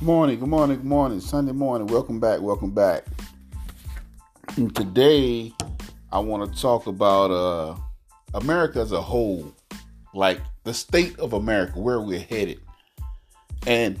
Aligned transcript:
Good 0.00 0.06
morning, 0.06 0.38
good 0.38 0.48
morning, 0.48 0.76
good 0.78 0.86
morning. 0.86 1.20
Sunday 1.20 1.52
morning. 1.52 1.86
Welcome 1.86 2.20
back, 2.20 2.40
welcome 2.40 2.70
back. 2.70 3.04
And 4.56 4.74
today 4.74 5.52
I 6.10 6.20
want 6.20 6.50
to 6.50 6.58
talk 6.58 6.86
about 6.86 7.30
uh 7.30 7.76
America 8.32 8.80
as 8.80 8.92
a 8.92 9.02
whole, 9.02 9.54
like 10.14 10.40
the 10.64 10.72
state 10.72 11.18
of 11.18 11.34
America, 11.34 11.78
where 11.78 12.00
we're 12.00 12.18
headed. 12.18 12.60
And 13.66 14.00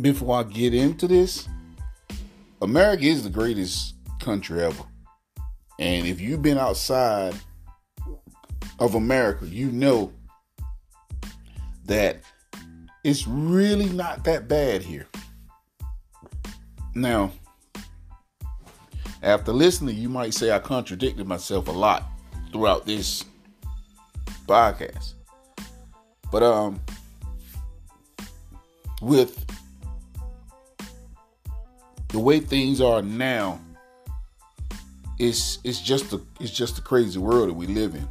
before 0.00 0.38
I 0.38 0.42
get 0.44 0.72
into 0.72 1.06
this, 1.06 1.46
America 2.62 3.04
is 3.04 3.24
the 3.24 3.28
greatest 3.28 3.96
country 4.20 4.62
ever. 4.62 4.84
And 5.78 6.06
if 6.06 6.18
you've 6.18 6.40
been 6.40 6.56
outside 6.56 7.34
of 8.78 8.94
America, 8.94 9.44
you 9.44 9.70
know 9.70 10.14
that 11.84 12.22
it's 13.06 13.24
really 13.24 13.88
not 13.90 14.24
that 14.24 14.48
bad 14.48 14.82
here. 14.82 15.06
Now, 16.92 17.30
after 19.22 19.52
listening, 19.52 19.96
you 19.96 20.08
might 20.08 20.34
say 20.34 20.50
I 20.50 20.58
contradicted 20.58 21.24
myself 21.24 21.68
a 21.68 21.70
lot 21.70 22.02
throughout 22.50 22.84
this 22.84 23.24
podcast. 24.48 25.12
But 26.32 26.42
um 26.42 26.80
with 29.00 29.46
the 32.08 32.18
way 32.18 32.40
things 32.40 32.80
are 32.80 33.02
now, 33.02 33.60
it's 35.20 35.60
it's 35.62 35.80
just 35.80 36.12
a 36.12 36.20
it's 36.40 36.50
just 36.50 36.78
a 36.78 36.82
crazy 36.82 37.20
world 37.20 37.50
that 37.50 37.54
we 37.54 37.68
live 37.68 37.94
in. 37.94 38.08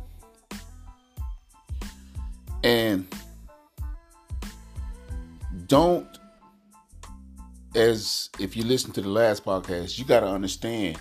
And 2.63 3.14
don't 5.67 6.07
as 7.75 8.29
if 8.39 8.55
you 8.55 8.63
listen 8.63 8.91
to 8.93 9.01
the 9.01 9.09
last 9.09 9.43
podcast, 9.43 9.97
you 9.97 10.05
got 10.05 10.21
to 10.21 10.27
understand 10.27 10.97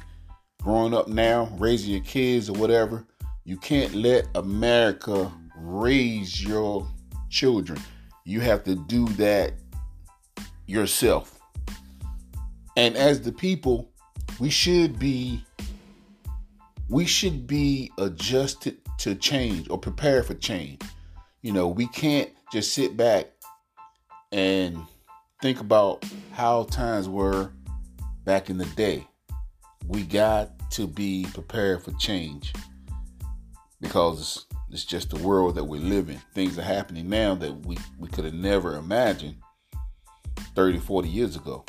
growing 0.63 0.95
up 0.95 1.09
now, 1.09 1.49
raising 1.59 1.93
your 1.93 2.03
kids 2.03 2.49
or 2.49 2.55
whatever, 2.55 3.07
you 3.45 3.57
can't 3.57 3.95
let 3.95 4.27
America 4.35 5.31
raise 5.57 6.43
your 6.43 6.89
children. 7.31 7.79
You 8.25 8.41
have 8.41 8.65
to 8.65 8.75
do 8.75 9.07
that 9.09 9.53
yourself. 10.67 11.39
And 12.77 12.97
as 12.97 13.21
the 13.21 13.33
people, 13.33 13.91
we 14.41 14.51
should 14.51 14.99
be 14.99 15.45
we 16.89 17.07
should 17.07 17.47
be 17.47 17.91
adjusted 17.99 18.79
to 18.99 19.15
change 19.15 19.69
or 19.71 19.79
prepare 19.79 20.23
for 20.23 20.35
change. 20.35 20.83
You 21.43 21.53
know, 21.53 21.69
we 21.69 21.87
can't 21.89 22.31
just 22.53 22.73
sit 22.73 22.97
back 22.97 23.34
and 24.35 24.85
think 25.41 25.61
about 25.61 26.05
how 26.33 26.65
times 26.65 27.09
were 27.09 27.53
back 28.25 28.51
in 28.51 28.59
the 28.59 28.67
day. 28.67 29.07
We 29.87 30.03
got 30.03 30.51
to 30.73 30.89
be 30.89 31.27
prepared 31.33 31.85
for 31.85 31.93
change 31.93 32.53
because 33.81 34.47
it's 34.71 34.85
just 34.85 35.11
the 35.11 35.23
world 35.23 35.55
that 35.55 35.65
we 35.65 35.79
live 35.79 36.11
in. 36.11 36.21
Things 36.35 36.59
are 36.59 36.63
happening 36.63 37.09
now 37.09 37.37
that 37.37 37.65
we, 37.65 37.79
we 37.97 38.09
could 38.09 38.25
have 38.25 38.35
never 38.35 38.77
imagined 38.77 39.37
30, 40.57 40.81
40 40.81 41.09
years 41.09 41.37
ago. 41.37 41.65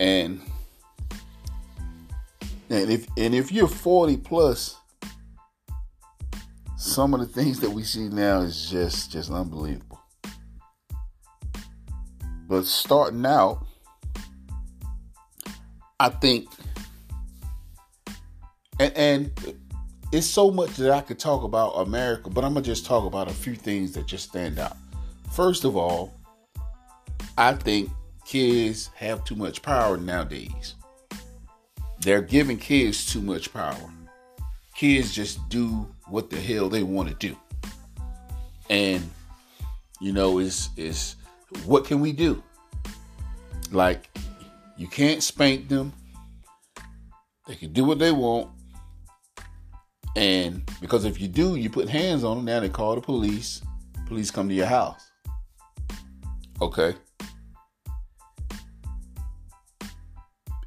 And 0.00 0.40
and 2.68 2.90
if 2.90 3.06
and 3.16 3.34
if 3.34 3.52
you're 3.52 3.68
40 3.68 4.16
plus, 4.18 4.76
some 6.76 7.14
of 7.14 7.20
the 7.20 7.26
things 7.26 7.60
that 7.60 7.70
we 7.70 7.82
see 7.82 8.08
now 8.08 8.40
is 8.40 8.70
just 8.70 9.10
just 9.10 9.30
unbelievable. 9.30 10.00
But 12.48 12.64
starting 12.64 13.24
out, 13.26 13.66
I 15.98 16.10
think 16.10 16.48
and 18.78 18.92
and 18.96 19.56
it's 20.12 20.26
so 20.26 20.50
much 20.50 20.76
that 20.76 20.90
I 20.90 21.00
could 21.00 21.18
talk 21.18 21.42
about 21.42 21.70
America, 21.72 22.30
but 22.30 22.44
I'm 22.44 22.54
gonna 22.54 22.64
just 22.64 22.86
talk 22.86 23.04
about 23.04 23.28
a 23.28 23.34
few 23.34 23.54
things 23.54 23.92
that 23.92 24.06
just 24.06 24.28
stand 24.28 24.58
out. 24.58 24.76
First 25.32 25.64
of 25.64 25.76
all, 25.76 26.14
I 27.36 27.54
think 27.54 27.90
kids 28.24 28.90
have 28.94 29.24
too 29.24 29.34
much 29.34 29.62
power 29.62 29.96
nowadays. 29.96 30.74
They're 32.00 32.22
giving 32.22 32.58
kids 32.58 33.10
too 33.10 33.22
much 33.22 33.52
power. 33.52 33.90
Kids 34.74 35.12
just 35.12 35.48
do 35.48 35.88
what 36.08 36.30
the 36.30 36.40
hell 36.40 36.68
they 36.68 36.82
want 36.82 37.08
to 37.08 37.14
do. 37.14 37.36
And 38.70 39.08
you 40.00 40.12
know, 40.12 40.38
is 40.38 40.70
is 40.76 41.16
what 41.64 41.84
can 41.84 42.00
we 42.00 42.12
do? 42.12 42.42
Like 43.70 44.08
you 44.76 44.88
can't 44.88 45.22
spank 45.22 45.68
them. 45.68 45.92
They 47.46 47.54
can 47.54 47.72
do 47.72 47.84
what 47.84 47.98
they 47.98 48.12
want. 48.12 48.50
And 50.16 50.68
because 50.80 51.04
if 51.04 51.20
you 51.20 51.28
do, 51.28 51.56
you 51.56 51.70
put 51.70 51.88
hands 51.88 52.24
on 52.24 52.38
them, 52.38 52.44
now 52.46 52.60
they 52.60 52.68
call 52.68 52.94
the 52.94 53.00
police. 53.00 53.62
Police 54.06 54.30
come 54.30 54.48
to 54.48 54.54
your 54.54 54.66
house. 54.66 55.10
Okay. 56.60 56.94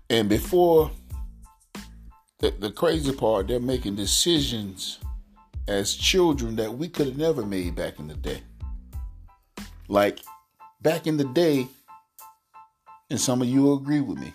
And 0.09 0.29
before 0.29 0.91
the, 2.39 2.51
the 2.51 2.71
crazy 2.71 3.13
part, 3.13 3.47
they're 3.47 3.59
making 3.59 3.95
decisions 3.95 4.99
as 5.69 5.93
children 5.93 6.55
that 6.55 6.73
we 6.73 6.89
could 6.89 7.05
have 7.05 7.17
never 7.17 7.45
made 7.45 7.75
back 7.75 7.99
in 7.99 8.07
the 8.07 8.15
day. 8.15 8.41
Like 9.87 10.19
back 10.81 11.05
in 11.05 11.15
the 11.15 11.25
day, 11.25 11.67
and 13.11 13.21
some 13.21 13.41
of 13.41 13.47
you 13.47 13.61
will 13.61 13.77
agree 13.77 14.01
with 14.01 14.17
me. 14.17 14.33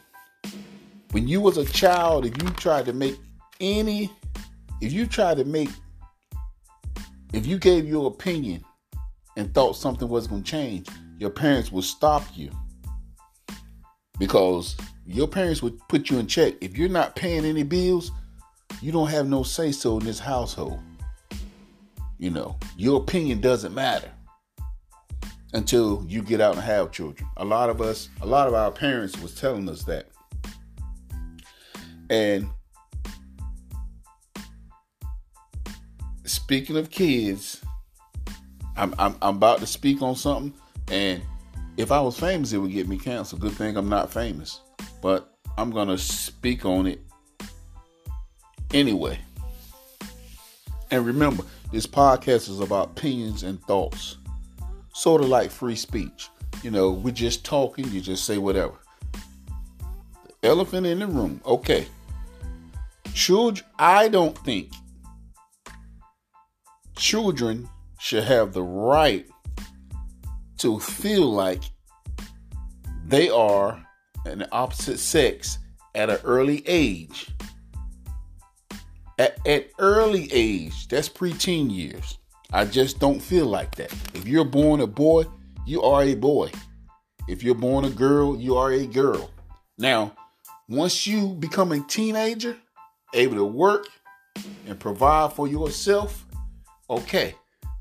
When 1.10 1.26
you 1.26 1.40
was 1.40 1.58
a 1.58 1.64
child, 1.64 2.24
if 2.24 2.40
you 2.40 2.48
tried 2.50 2.86
to 2.86 2.92
make 2.92 3.16
any, 3.60 4.12
if 4.80 4.92
you 4.92 5.06
tried 5.06 5.38
to 5.38 5.44
make, 5.44 5.70
if 7.32 7.46
you 7.46 7.58
gave 7.58 7.84
your 7.84 8.06
opinion 8.06 8.64
and 9.36 9.52
thought 9.52 9.76
something 9.76 10.08
was 10.08 10.28
going 10.28 10.44
to 10.44 10.50
change, 10.50 10.88
your 11.18 11.30
parents 11.30 11.72
would 11.72 11.84
stop 11.84 12.22
you 12.34 12.50
because 14.20 14.76
your 15.04 15.26
parents 15.26 15.62
would 15.62 15.80
put 15.88 16.10
you 16.10 16.18
in 16.18 16.28
check. 16.28 16.54
If 16.60 16.78
you're 16.78 16.88
not 16.88 17.16
paying 17.16 17.44
any 17.44 17.64
bills, 17.64 18.12
you 18.80 18.92
don't 18.92 19.10
have 19.10 19.26
no 19.26 19.42
say 19.42 19.72
so 19.72 19.98
in 19.98 20.04
this 20.04 20.20
household. 20.20 20.80
You 22.18 22.30
know, 22.30 22.58
your 22.76 23.00
opinion 23.00 23.40
doesn't 23.40 23.74
matter 23.74 24.10
until 25.52 26.04
you 26.08 26.22
get 26.22 26.40
out 26.40 26.54
and 26.54 26.62
have 26.62 26.92
children. 26.92 27.28
A 27.36 27.44
lot 27.44 27.70
of 27.70 27.80
us, 27.80 28.08
a 28.20 28.26
lot 28.26 28.48
of 28.48 28.54
our 28.54 28.70
parents 28.70 29.18
was 29.20 29.34
telling 29.34 29.68
us 29.68 29.84
that. 29.84 30.08
And 32.10 32.48
speaking 36.24 36.76
of 36.76 36.90
kids, 36.90 37.62
I'm, 38.76 38.94
I'm, 38.98 39.16
I'm 39.22 39.36
about 39.36 39.60
to 39.60 39.66
speak 39.66 40.02
on 40.02 40.16
something, 40.16 40.52
and 40.90 41.22
if 41.76 41.92
I 41.92 42.00
was 42.00 42.18
famous, 42.18 42.52
it 42.52 42.58
would 42.58 42.72
get 42.72 42.88
me 42.88 42.98
canceled. 42.98 43.40
Good 43.40 43.52
thing 43.52 43.76
I'm 43.76 43.88
not 43.88 44.12
famous, 44.12 44.60
but 45.00 45.34
I'm 45.56 45.70
gonna 45.70 45.98
speak 45.98 46.64
on 46.64 46.86
it 46.86 47.00
anyway. 48.72 49.18
And 50.90 51.06
remember, 51.06 51.44
this 51.74 51.86
podcast 51.88 52.48
is 52.48 52.60
about 52.60 52.90
opinions 52.90 53.42
and 53.42 53.60
thoughts, 53.64 54.18
sort 54.92 55.20
of 55.20 55.28
like 55.28 55.50
free 55.50 55.74
speech. 55.74 56.28
You 56.62 56.70
know, 56.70 56.92
we're 56.92 57.10
just 57.10 57.44
talking, 57.44 57.88
you 57.88 58.00
just 58.00 58.24
say 58.24 58.38
whatever. 58.38 58.74
The 59.12 60.48
elephant 60.48 60.86
in 60.86 61.00
the 61.00 61.08
room, 61.08 61.40
okay. 61.44 61.88
Children, 63.12 63.66
I 63.76 64.06
don't 64.06 64.38
think 64.38 64.70
children 66.96 67.68
should 67.98 68.22
have 68.22 68.52
the 68.52 68.62
right 68.62 69.26
to 70.58 70.78
feel 70.78 71.32
like 71.32 71.64
they 73.04 73.28
are 73.30 73.84
an 74.26 74.46
opposite 74.52 75.00
sex 75.00 75.58
at 75.96 76.08
an 76.08 76.20
early 76.22 76.62
age. 76.68 77.33
At, 79.18 79.38
at 79.46 79.70
early 79.78 80.28
age, 80.32 80.88
that's 80.88 81.08
preteen 81.08 81.70
years. 81.70 82.18
I 82.52 82.64
just 82.64 82.98
don't 82.98 83.20
feel 83.20 83.46
like 83.46 83.74
that. 83.76 83.92
If 84.14 84.26
you're 84.26 84.44
born 84.44 84.80
a 84.80 84.86
boy, 84.86 85.24
you 85.66 85.82
are 85.82 86.02
a 86.02 86.14
boy. 86.14 86.50
If 87.28 87.42
you're 87.42 87.54
born 87.54 87.84
a 87.84 87.90
girl, 87.90 88.36
you 88.36 88.56
are 88.56 88.72
a 88.72 88.86
girl. 88.86 89.30
Now, 89.78 90.16
once 90.68 91.06
you 91.06 91.28
become 91.28 91.72
a 91.72 91.80
teenager, 91.80 92.56
able 93.12 93.36
to 93.36 93.44
work 93.44 93.86
and 94.66 94.78
provide 94.78 95.32
for 95.32 95.46
yourself, 95.46 96.26
okay, 96.90 97.34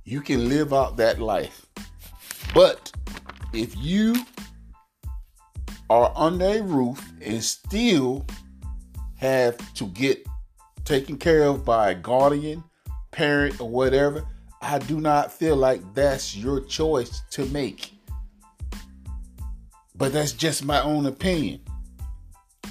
you 0.03 0.21
can 0.21 0.49
live 0.49 0.73
out 0.73 0.97
that 0.97 1.19
life. 1.19 1.65
But 2.53 2.91
if 3.53 3.75
you 3.77 4.15
are 5.89 6.11
under 6.15 6.45
a 6.45 6.61
roof 6.61 7.11
and 7.21 7.43
still 7.43 8.25
have 9.17 9.57
to 9.75 9.87
get 9.87 10.25
taken 10.85 11.17
care 11.17 11.43
of 11.43 11.65
by 11.65 11.91
a 11.91 11.95
guardian, 11.95 12.63
parent, 13.11 13.59
or 13.59 13.69
whatever, 13.69 14.25
I 14.61 14.79
do 14.79 14.99
not 14.99 15.31
feel 15.31 15.55
like 15.55 15.81
that's 15.93 16.35
your 16.35 16.61
choice 16.61 17.21
to 17.31 17.45
make. 17.47 17.91
But 19.95 20.13
that's 20.13 20.31
just 20.31 20.65
my 20.65 20.81
own 20.81 21.05
opinion. 21.05 21.61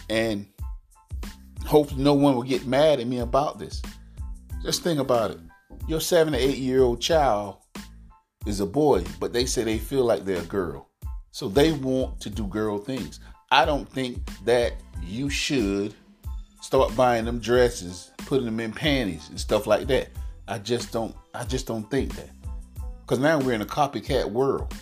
And 0.09 0.47
hopefully 1.67 2.03
no 2.03 2.15
one 2.15 2.35
will 2.35 2.43
get 2.43 2.67
mad 2.67 3.01
at 3.01 3.07
me 3.07 3.19
about 3.19 3.59
this. 3.59 3.83
Just 4.63 4.83
think 4.83 5.01
about 5.01 5.33
it. 5.33 5.39
Your 5.89 6.01
seven 6.01 6.35
or 6.35 6.39
eight 6.39 6.59
year 6.59 6.83
old 6.83 7.01
child 7.01 7.57
is 8.47 8.61
a 8.61 8.67
boy, 8.67 9.05
but 9.21 9.33
they 9.33 9.47
say 9.47 9.65
they 9.65 9.79
feel 9.79 10.05
like 10.05 10.25
they're 10.25 10.43
a 10.43 10.47
girl. 10.47 10.89
So 11.31 11.49
they 11.49 11.73
want 11.73 12.21
to 12.21 12.31
do 12.31 12.47
girl 12.47 12.79
things. 12.79 13.21
I 13.51 13.65
don't 13.65 13.89
think 13.89 14.19
that 14.45 14.75
you 15.03 15.31
should 15.31 15.95
start 16.73 16.97
buying 16.97 17.27
them 17.27 17.39
dresses, 17.39 18.13
putting 18.17 18.47
them 18.47 18.59
in 18.59 18.73
panties 18.73 19.29
and 19.29 19.39
stuff 19.39 19.67
like 19.67 19.87
that. 19.89 20.09
I 20.49 20.57
just 20.57 20.91
don't 20.91 21.15
I 21.35 21.45
just 21.45 21.67
don't 21.67 21.91
think 21.91 22.17
that. 22.17 22.31
Cuz 23.07 23.19
now 23.19 23.39
we're 23.39 23.53
in 23.53 23.61
a 23.61 23.67
copycat 23.67 24.25
world. 24.33 24.73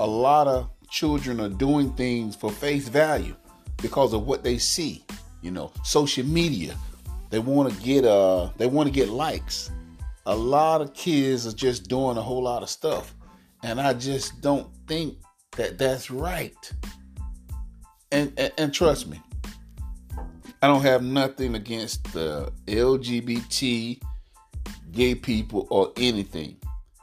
A 0.00 0.04
lot 0.04 0.48
of 0.48 0.68
children 0.90 1.40
are 1.40 1.48
doing 1.48 1.92
things 1.92 2.34
for 2.34 2.50
face 2.50 2.88
value 2.88 3.36
because 3.80 4.12
of 4.12 4.26
what 4.26 4.42
they 4.42 4.58
see, 4.58 5.04
you 5.42 5.52
know, 5.52 5.70
social 5.84 6.26
media. 6.26 6.76
They 7.30 7.38
want 7.38 7.72
to 7.72 7.80
get 7.80 8.04
uh 8.04 8.48
they 8.56 8.66
want 8.66 8.88
to 8.88 8.92
get 8.92 9.10
likes. 9.10 9.70
A 10.26 10.34
lot 10.34 10.80
of 10.80 10.92
kids 10.92 11.46
are 11.46 11.52
just 11.52 11.86
doing 11.88 12.16
a 12.16 12.22
whole 12.22 12.42
lot 12.42 12.64
of 12.64 12.68
stuff 12.68 13.14
and 13.62 13.80
I 13.80 13.94
just 13.94 14.40
don't 14.40 14.68
think 14.88 15.18
that 15.52 15.78
that's 15.78 16.10
right. 16.10 16.72
And, 18.10 18.32
and, 18.36 18.52
and 18.58 18.74
trust 18.74 19.06
me, 19.06 19.22
I 20.60 20.66
don't 20.66 20.82
have 20.82 21.02
nothing 21.02 21.54
against 21.54 22.12
the 22.12 22.52
LGBT, 22.66 24.00
gay 24.90 25.14
people, 25.14 25.68
or 25.70 25.92
anything. 25.96 26.56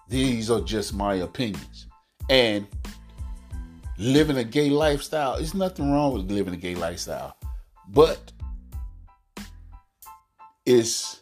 These 0.10 0.52
are 0.52 0.62
just 0.62 0.94
my 0.94 1.16
opinions. 1.16 1.88
And 2.30 2.68
living 3.98 4.38
a 4.38 4.44
gay 4.44 4.70
lifestyle, 4.70 5.38
there's 5.38 5.54
nothing 5.54 5.90
wrong 5.90 6.14
with 6.14 6.30
living 6.30 6.54
a 6.54 6.58
gay 6.58 6.76
lifestyle. 6.76 7.38
But 7.88 8.34
it's 10.66 11.22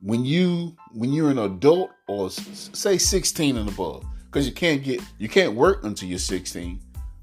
when 0.00 0.24
you 0.24 0.76
when 0.92 1.12
you're 1.12 1.30
an 1.30 1.38
adult 1.38 1.90
or 2.06 2.30
say 2.30 2.98
16 2.98 3.56
and 3.56 3.68
above 3.68 4.04
because 4.26 4.46
you 4.46 4.52
can't 4.52 4.84
get 4.84 5.00
you 5.18 5.28
can't 5.28 5.54
work 5.54 5.82
until 5.84 6.08
you're 6.08 6.18
16 6.18 6.78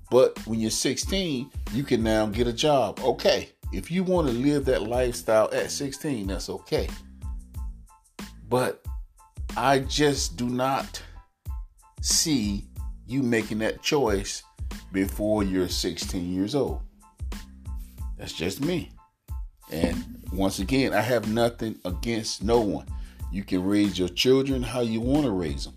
but 0.09 0.35
when 0.47 0.59
you're 0.59 0.71
16 0.71 1.51
you 1.73 1.83
can 1.83 2.01
now 2.01 2.25
get 2.25 2.47
a 2.47 2.53
job 2.53 2.99
okay 3.01 3.51
if 3.71 3.89
you 3.89 4.03
want 4.03 4.27
to 4.27 4.33
live 4.33 4.65
that 4.65 4.83
lifestyle 4.83 5.50
at 5.53 5.71
16 5.71 6.27
that's 6.27 6.50
okay. 6.50 6.88
But 8.50 8.85
i 9.57 9.79
just 9.79 10.38
do 10.38 10.47
not 10.47 11.01
see 12.01 12.65
you 13.06 13.21
making 13.21 13.59
that 13.59 13.81
choice 13.81 14.44
before 14.91 15.44
you're 15.44 15.69
16 15.69 16.33
years 16.33 16.56
old. 16.56 16.81
That's 18.18 18.33
just 18.33 18.62
me. 18.62 18.91
And 19.71 20.19
once 20.31 20.59
again 20.59 20.94
i 20.94 21.01
have 21.01 21.27
nothing 21.27 21.79
against 21.85 22.44
no 22.44 22.59
one. 22.62 22.88
You 23.31 23.44
can 23.44 23.63
raise 23.63 23.97
your 23.97 24.09
children 24.09 24.62
how 24.62 24.81
you 24.81 25.00
want 25.00 25.25
to 25.25 25.31
raise 25.31 25.65
them 25.65 25.75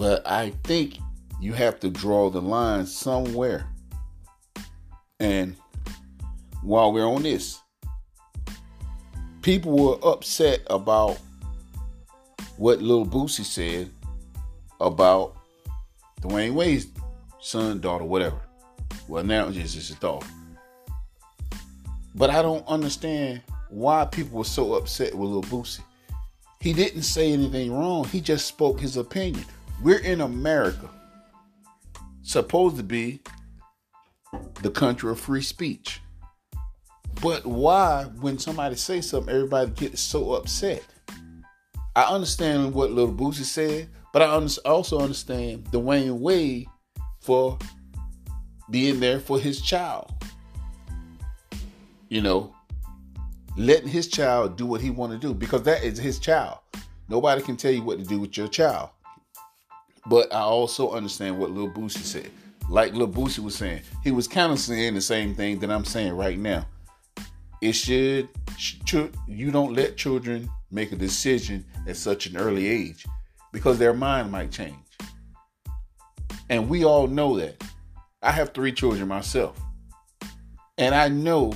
but 0.00 0.26
I 0.26 0.54
think 0.64 0.96
you 1.42 1.52
have 1.52 1.78
to 1.80 1.90
draw 1.90 2.30
the 2.30 2.40
line 2.40 2.86
somewhere. 2.86 3.66
And 5.20 5.56
while 6.62 6.92
we're 6.92 7.06
on 7.06 7.22
this, 7.22 7.60
people 9.42 9.72
were 9.76 10.12
upset 10.12 10.60
about 10.68 11.18
what 12.56 12.82
Lil 12.82 13.06
Boosie 13.06 13.44
said 13.44 13.90
about 14.80 15.36
Dwyane 16.20 16.52
Wade's 16.52 16.86
son, 17.40 17.80
daughter, 17.80 18.04
whatever. 18.04 18.40
Well, 19.08 19.24
now 19.24 19.48
it's 19.48 19.74
just 19.74 19.90
a 19.90 20.00
daughter. 20.00 20.26
But 22.14 22.30
I 22.30 22.42
don't 22.42 22.66
understand 22.68 23.42
why 23.70 24.04
people 24.04 24.38
were 24.38 24.44
so 24.44 24.74
upset 24.74 25.14
with 25.14 25.30
Lil 25.30 25.42
Boosie. 25.42 25.80
He 26.60 26.74
didn't 26.74 27.02
say 27.02 27.32
anything 27.32 27.72
wrong. 27.72 28.04
He 28.04 28.20
just 28.20 28.46
spoke 28.46 28.78
his 28.80 28.98
opinion. 28.98 29.44
We're 29.82 30.00
in 30.00 30.20
America, 30.20 30.90
supposed 32.22 32.76
to 32.76 32.82
be 32.82 33.20
the 34.60 34.70
country 34.70 35.10
of 35.10 35.18
free 35.18 35.40
speech. 35.40 36.02
But 37.22 37.44
why, 37.44 38.04
when 38.20 38.38
somebody 38.38 38.76
says 38.76 39.08
something, 39.08 39.34
everybody 39.34 39.70
gets 39.72 40.00
so 40.00 40.32
upset? 40.32 40.82
I 41.94 42.04
understand 42.04 42.72
what 42.72 42.92
Little 42.92 43.12
Boosie 43.12 43.44
said, 43.44 43.88
but 44.12 44.22
I 44.22 44.26
also 44.64 45.00
understand 45.00 45.64
Dwyane 45.66 46.18
Wade 46.18 46.66
for 47.20 47.58
being 48.70 49.00
there 49.00 49.20
for 49.20 49.38
his 49.38 49.60
child. 49.60 50.12
You 52.08 52.22
know, 52.22 52.54
letting 53.56 53.88
his 53.88 54.08
child 54.08 54.56
do 54.56 54.66
what 54.66 54.80
he 54.80 54.90
want 54.90 55.12
to 55.12 55.18
do 55.18 55.34
because 55.34 55.62
that 55.64 55.84
is 55.84 55.98
his 55.98 56.18
child. 56.18 56.58
Nobody 57.08 57.42
can 57.42 57.56
tell 57.56 57.72
you 57.72 57.82
what 57.82 57.98
to 57.98 58.04
do 58.04 58.20
with 58.20 58.36
your 58.36 58.48
child. 58.48 58.90
But 60.06 60.32
I 60.32 60.40
also 60.40 60.92
understand 60.92 61.38
what 61.38 61.50
Lil 61.50 61.68
Boosie 61.68 61.98
said. 61.98 62.30
Like 62.68 62.94
Lil 62.94 63.08
Boosie 63.08 63.40
was 63.40 63.56
saying, 63.56 63.82
he 64.02 64.10
was 64.10 64.26
kind 64.26 64.52
of 64.52 64.58
saying 64.58 64.94
the 64.94 65.00
same 65.00 65.34
thing 65.34 65.58
that 65.58 65.70
I'm 65.70 65.84
saying 65.84 66.14
right 66.14 66.38
now. 66.38 66.66
It 67.60 67.72
should, 67.74 68.28
you 69.28 69.50
don't 69.50 69.74
let 69.74 69.96
children 69.96 70.48
make 70.70 70.92
a 70.92 70.96
decision 70.96 71.64
at 71.86 71.96
such 71.96 72.26
an 72.26 72.36
early 72.36 72.68
age 72.68 73.04
because 73.52 73.78
their 73.78 73.92
mind 73.92 74.30
might 74.30 74.50
change. 74.50 74.76
And 76.48 76.68
we 76.68 76.84
all 76.84 77.06
know 77.06 77.38
that. 77.38 77.62
I 78.22 78.32
have 78.32 78.52
three 78.52 78.72
children 78.72 79.08
myself. 79.08 79.58
And 80.78 80.94
I 80.94 81.08
know 81.08 81.52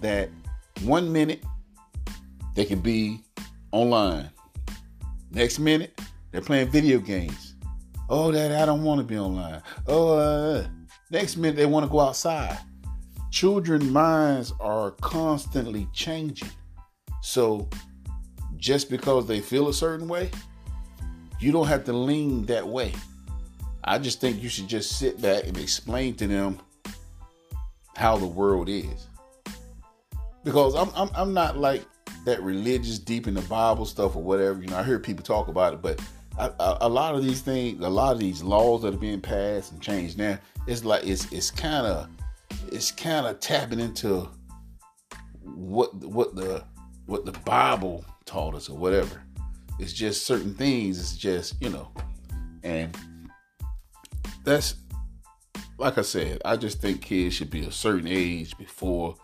that 0.00 0.28
one 0.82 1.12
minute 1.12 1.42
they 2.54 2.64
can 2.64 2.80
be 2.80 3.20
online. 3.72 4.30
Next 5.30 5.58
minute, 5.58 6.00
they're 6.30 6.40
playing 6.40 6.68
video 6.68 6.98
games. 6.98 7.56
Oh, 8.08 8.30
that 8.32 8.52
I 8.52 8.66
don't 8.66 8.82
want 8.84 9.00
to 9.00 9.04
be 9.04 9.18
online. 9.18 9.62
Oh, 9.86 10.18
uh, 10.18 10.66
next 11.10 11.36
minute 11.36 11.56
they 11.56 11.66
want 11.66 11.84
to 11.86 11.90
go 11.90 12.00
outside. 12.00 12.58
Children' 13.34 13.92
minds 13.92 14.52
are 14.60 14.92
constantly 14.92 15.88
changing. 15.92 16.52
So 17.20 17.68
just 18.56 18.88
because 18.88 19.26
they 19.26 19.40
feel 19.40 19.68
a 19.68 19.74
certain 19.74 20.06
way, 20.06 20.30
you 21.40 21.50
don't 21.50 21.66
have 21.66 21.82
to 21.86 21.92
lean 21.92 22.46
that 22.46 22.64
way. 22.64 22.92
I 23.82 23.98
just 23.98 24.20
think 24.20 24.40
you 24.40 24.48
should 24.48 24.68
just 24.68 25.00
sit 25.00 25.20
back 25.20 25.48
and 25.48 25.58
explain 25.58 26.14
to 26.18 26.28
them 26.28 26.60
how 27.96 28.16
the 28.16 28.26
world 28.26 28.68
is. 28.68 29.08
Because 30.44 30.76
I'm, 30.76 30.90
I'm, 30.94 31.10
I'm 31.16 31.34
not 31.34 31.58
like 31.58 31.82
that 32.26 32.40
religious, 32.40 33.00
deep 33.00 33.26
in 33.26 33.34
the 33.34 33.42
Bible 33.42 33.84
stuff 33.84 34.14
or 34.14 34.22
whatever. 34.22 34.60
You 34.60 34.68
know, 34.68 34.76
I 34.76 34.84
hear 34.84 35.00
people 35.00 35.24
talk 35.24 35.48
about 35.48 35.74
it, 35.74 35.82
but 35.82 36.00
a, 36.38 36.78
a, 36.82 36.88
lot 36.88 37.16
of 37.16 37.24
these 37.24 37.40
things, 37.40 37.84
a 37.84 37.88
lot 37.88 38.12
of 38.12 38.20
these 38.20 38.44
laws 38.44 38.82
that 38.82 38.94
are 38.94 38.98
being 38.98 39.20
passed 39.20 39.72
and 39.72 39.80
changed 39.80 40.18
now, 40.18 40.38
it's 40.68 40.84
like 40.84 41.04
it's 41.04 41.32
it's 41.32 41.50
kind 41.50 41.84
of 41.84 42.08
it's 42.72 42.90
kind 42.90 43.26
of 43.26 43.40
tapping 43.40 43.80
into 43.80 44.28
what 45.42 45.94
what 45.94 46.34
the 46.34 46.64
what 47.06 47.24
the 47.24 47.32
Bible 47.40 48.04
taught 48.24 48.54
us 48.54 48.68
or 48.68 48.76
whatever. 48.76 49.22
It's 49.78 49.92
just 49.92 50.24
certain 50.26 50.54
things. 50.54 50.98
It's 50.98 51.16
just 51.16 51.60
you 51.62 51.70
know, 51.70 51.90
and 52.62 52.96
that's 54.44 54.76
like 55.78 55.98
I 55.98 56.02
said. 56.02 56.40
I 56.44 56.56
just 56.56 56.80
think 56.80 57.02
kids 57.02 57.34
should 57.34 57.50
be 57.50 57.64
a 57.64 57.72
certain 57.72 58.06
age 58.06 58.56
before 58.56 59.16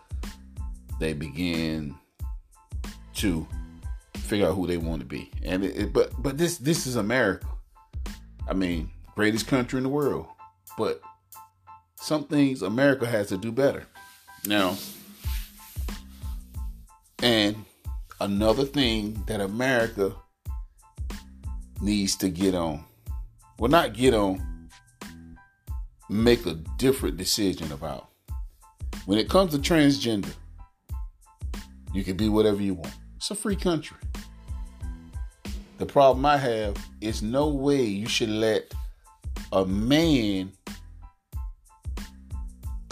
they 0.99 1.13
begin 1.13 1.95
to 3.15 3.47
figure 4.15 4.47
out 4.47 4.55
who 4.55 4.67
they 4.67 4.77
want 4.77 5.01
to 5.01 5.05
be. 5.05 5.31
And 5.43 5.63
it, 5.63 5.77
it, 5.77 5.93
but 5.93 6.11
but 6.21 6.37
this 6.37 6.57
this 6.57 6.87
is 6.87 6.95
America. 6.95 7.47
I 8.47 8.53
mean, 8.53 8.91
greatest 9.15 9.47
country 9.47 9.77
in 9.77 9.83
the 9.83 9.89
world. 9.89 10.27
But 10.77 11.01
some 12.01 12.23
things 12.23 12.63
America 12.63 13.05
has 13.05 13.27
to 13.27 13.37
do 13.37 13.51
better. 13.51 13.85
Now, 14.47 14.75
and 17.21 17.63
another 18.19 18.65
thing 18.65 19.23
that 19.27 19.39
America 19.39 20.15
needs 21.79 22.15
to 22.17 22.29
get 22.29 22.55
on. 22.55 22.83
Well, 23.59 23.69
not 23.69 23.93
get 23.93 24.15
on, 24.15 24.69
make 26.09 26.47
a 26.47 26.55
different 26.79 27.17
decision 27.17 27.71
about. 27.71 28.09
When 29.05 29.19
it 29.19 29.29
comes 29.29 29.51
to 29.51 29.59
transgender, 29.59 30.33
you 31.93 32.03
can 32.03 32.17
be 32.17 32.29
whatever 32.29 32.61
you 32.61 32.73
want. 32.73 32.95
It's 33.17 33.29
a 33.29 33.35
free 33.35 33.55
country. 33.55 33.97
The 35.77 35.85
problem 35.85 36.25
I 36.25 36.37
have 36.37 36.77
is 36.99 37.21
no 37.21 37.49
way 37.49 37.83
you 37.83 38.07
should 38.07 38.29
let 38.29 38.73
a 39.51 39.65
man 39.65 40.51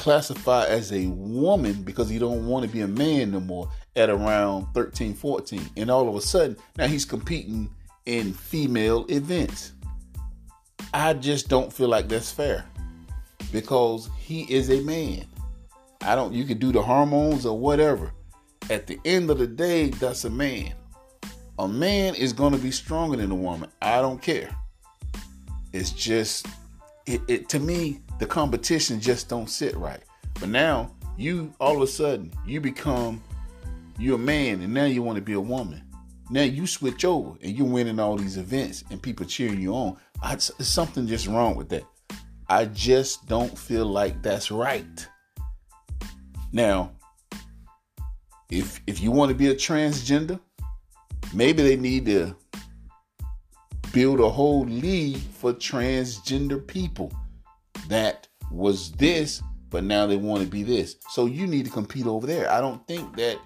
classify 0.10 0.66
as 0.66 0.92
a 0.92 1.08
woman 1.08 1.82
because 1.84 2.10
he 2.10 2.18
don't 2.18 2.48
want 2.48 2.66
to 2.66 2.72
be 2.72 2.82
a 2.82 2.88
man 2.88 3.32
no 3.32 3.39
more 3.39 3.70
at 3.96 4.10
around 4.10 4.66
13 4.74 5.13
14 5.13 5.62
and 5.78 5.92
all 5.92 6.10
of 6.10 6.16
a 6.16 6.22
sudden 6.22 6.58
now 6.78 6.88
he's 6.88 7.06
competing 7.06 7.70
in 8.06 8.34
female 8.34 9.06
events 9.10 9.74
i 10.94 11.13
just 11.13 11.48
don't 11.48 11.72
feel 11.72 11.88
like 11.89 12.08
that's 12.08 12.32
fair 12.32 12.66
because 13.51 14.10
he 14.18 14.42
is 14.54 14.70
a 14.70 14.82
man. 14.82 15.25
I 16.01 16.16
don't 16.16 16.34
you 16.34 16.46
can 16.46 16.58
do 16.58 16.72
the 16.72 16.82
hormones 16.82 17.46
or 17.46 17.58
whatever. 17.58 18.12
At 18.70 18.88
the 18.88 19.00
end 19.06 19.30
of 19.30 19.39
the 19.39 19.48
day, 19.48 19.89
that's 19.89 20.25
a 20.25 20.30
man. 20.30 20.74
A 21.58 21.68
man 21.68 22.16
is 22.16 22.34
going 22.34 22.54
to 22.54 22.60
be 22.60 22.72
stronger 22.72 23.18
than 23.18 23.32
a 23.32 23.36
woman. 23.36 23.70
I 23.82 24.01
don't 24.01 24.22
care. 24.22 24.56
It's 25.74 25.92
just 25.92 26.48
it, 27.06 27.22
it 27.28 27.50
to 27.50 27.60
me 27.60 28.01
the 28.20 28.26
competition 28.26 29.00
just 29.00 29.30
don't 29.30 29.50
sit 29.50 29.76
right. 29.76 30.04
But 30.40 30.50
now 30.50 30.92
you 31.18 31.54
all 31.60 31.78
of 31.78 31.82
a 31.82 31.88
sudden 31.88 32.32
you 32.46 32.62
become 32.62 33.24
you're 33.98 34.16
a 34.16 34.20
man 34.20 34.62
and 34.62 34.74
now 34.74 34.86
you 34.86 35.02
want 35.02 35.16
to 35.16 35.22
be 35.22 35.34
a 35.34 35.42
woman. 35.42 35.84
Now 36.30 36.44
you 36.44 36.68
switch 36.68 37.06
over 37.06 37.38
and 37.42 37.58
you're 37.58 37.68
winning 37.68 38.00
all 38.00 38.16
these 38.16 38.38
events 38.38 38.84
and 38.92 39.02
people 39.02 39.26
cheering 39.26 39.60
you 39.60 39.74
on. 39.74 39.98
I, 40.22 40.38
something 40.38 41.08
just 41.08 41.28
wrong 41.28 41.56
with 41.56 41.70
that. 41.70 41.84
I 42.48 42.66
just 42.66 43.28
don't 43.28 43.58
feel 43.58 43.86
like 43.86 44.22
that's 44.22 44.52
right. 44.52 45.08
Now, 46.52 46.92
if 48.50 48.82
if 48.86 49.02
you 49.02 49.12
want 49.12 49.30
to 49.30 49.36
be 49.36 49.48
a 49.48 49.56
transgender, 49.56 50.40
maybe 51.34 51.64
they 51.64 51.76
need 51.76 52.06
to 52.08 52.36
build 53.92 54.20
a 54.20 54.30
whole 54.30 54.66
league 54.66 55.18
for 55.18 55.54
transgender 55.54 56.66
people 56.66 57.12
that 57.89 58.27
was 58.51 58.91
this, 58.93 59.41
but 59.69 59.84
now 59.84 60.08
they 60.08 60.15
want 60.15 60.43
to 60.43 60.50
be 60.50 60.63
this. 60.63 60.96
So 61.10 61.25
you 61.25 61.46
need 61.48 61.65
to 61.65 61.72
compete 61.72 62.05
over 62.05 62.25
there. 62.25 62.51
I 62.51 62.62
don't 62.62 62.86
think 62.88 63.15
that 63.17 63.38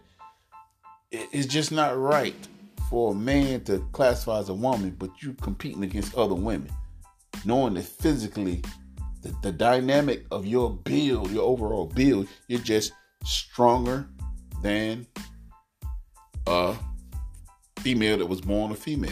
it's 1.11 1.47
just 1.47 1.71
not 1.71 1.97
right 1.97 2.35
for 2.89 3.11
a 3.11 3.15
man 3.15 3.63
to 3.63 3.79
classify 3.91 4.39
as 4.39 4.49
a 4.49 4.53
woman, 4.53 4.95
but 4.97 5.09
you 5.21 5.33
competing 5.41 5.83
against 5.83 6.15
other 6.15 6.35
women, 6.35 6.69
knowing 7.45 7.73
that 7.75 7.85
physically, 7.85 8.61
the, 9.21 9.33
the 9.41 9.51
dynamic 9.51 10.25
of 10.31 10.45
your 10.45 10.69
build, 10.69 11.31
your 11.31 11.43
overall 11.43 11.85
build, 11.85 12.27
you're 12.47 12.59
just 12.59 12.91
stronger 13.23 14.05
than 14.61 15.07
a 16.47 16.75
female 17.79 18.17
that 18.17 18.27
was 18.27 18.41
born 18.41 18.71
a 18.71 18.75
female. 18.75 19.11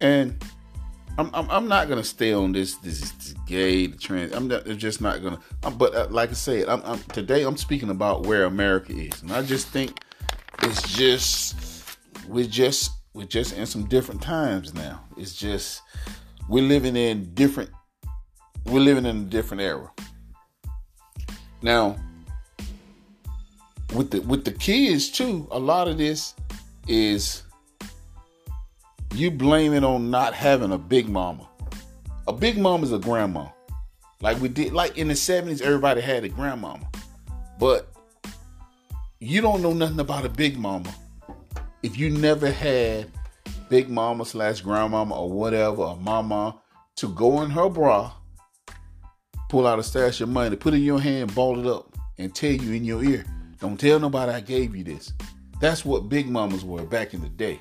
And 0.00 0.42
I'm, 1.18 1.30
I'm, 1.32 1.50
I'm 1.50 1.68
not 1.68 1.88
gonna 1.88 2.04
stay 2.04 2.32
on 2.32 2.52
this 2.52 2.74
this, 2.76 3.00
this 3.12 3.34
gay 3.46 3.86
the 3.86 3.96
trans. 3.96 4.32
I'm, 4.32 4.48
not, 4.48 4.66
just 4.76 5.00
not 5.00 5.22
gonna. 5.22 5.40
I'm, 5.62 5.78
but 5.78 5.94
uh, 5.94 6.08
like 6.10 6.30
I 6.30 6.34
said, 6.34 6.68
I'm, 6.68 6.82
I'm, 6.84 6.98
today 7.12 7.42
I'm 7.42 7.56
speaking 7.56 7.90
about 7.90 8.26
where 8.26 8.44
America 8.44 8.92
is, 8.92 9.22
and 9.22 9.32
I 9.32 9.42
just 9.42 9.68
think 9.68 9.98
it's 10.62 10.82
just 10.94 11.98
we're 12.28 12.46
just 12.46 12.90
we're 13.14 13.26
just 13.26 13.56
in 13.56 13.64
some 13.64 13.84
different 13.84 14.20
times 14.20 14.74
now. 14.74 15.02
It's 15.16 15.34
just 15.34 15.82
we're 16.48 16.64
living 16.64 16.96
in 16.96 17.32
different 17.34 17.70
we're 18.66 18.80
living 18.80 19.06
in 19.06 19.16
a 19.16 19.24
different 19.24 19.62
era. 19.62 19.90
Now 21.62 21.96
with 23.94 24.10
the 24.10 24.20
with 24.20 24.44
the 24.44 24.52
kids 24.52 25.08
too, 25.10 25.48
a 25.50 25.58
lot 25.58 25.88
of 25.88 25.96
this 25.96 26.34
is 26.86 27.42
you 29.16 29.30
blame 29.30 29.72
it 29.72 29.84
on 29.84 30.10
not 30.10 30.34
having 30.34 30.72
a 30.72 30.78
big 30.78 31.08
mama. 31.08 31.48
A 32.28 32.32
big 32.32 32.58
mama 32.58 32.84
is 32.84 32.92
a 32.92 32.98
grandma. 32.98 33.48
Like 34.20 34.40
we 34.40 34.48
did 34.48 34.72
like 34.72 34.96
in 34.98 35.08
the 35.08 35.14
70s, 35.14 35.60
everybody 35.60 36.00
had 36.00 36.24
a 36.24 36.28
grandmama. 36.28 36.88
But 37.58 37.88
you 39.18 39.40
don't 39.40 39.62
know 39.62 39.72
nothing 39.72 40.00
about 40.00 40.24
a 40.24 40.28
big 40.28 40.58
mama 40.58 40.94
if 41.86 41.96
you 41.96 42.10
never 42.10 42.50
had 42.50 43.10
big 43.68 43.88
mama 43.88 44.24
slash 44.24 44.60
grandmama 44.60 45.14
or 45.14 45.30
whatever, 45.30 45.82
a 45.84 45.94
mama 45.94 46.58
to 46.96 47.08
go 47.08 47.42
in 47.42 47.50
her 47.50 47.68
bra, 47.68 48.12
pull 49.48 49.68
out 49.68 49.78
a 49.78 49.84
stash 49.84 50.20
of 50.20 50.28
money, 50.28 50.56
put 50.56 50.74
it 50.74 50.78
in 50.78 50.82
your 50.82 51.00
hand, 51.00 51.32
ball 51.32 51.60
it 51.60 51.66
up, 51.66 51.96
and 52.18 52.34
tell 52.34 52.50
you 52.50 52.72
in 52.72 52.84
your 52.84 53.04
ear, 53.04 53.24
don't 53.60 53.78
tell 53.78 54.00
nobody 54.00 54.32
I 54.32 54.40
gave 54.40 54.74
you 54.74 54.82
this. 54.82 55.12
That's 55.60 55.84
what 55.84 56.08
big 56.08 56.28
mamas 56.28 56.64
were 56.64 56.82
back 56.82 57.14
in 57.14 57.20
the 57.20 57.28
day. 57.28 57.60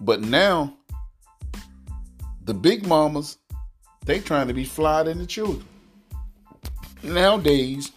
But 0.00 0.20
now, 0.20 0.74
the 2.44 2.54
big 2.54 2.86
mamas, 2.86 3.38
they 4.04 4.20
trying 4.20 4.48
to 4.48 4.54
be 4.54 4.64
fly 4.64 5.02
than 5.02 5.18
the 5.18 5.26
children. 5.26 5.66
Nowadays, 7.02 7.92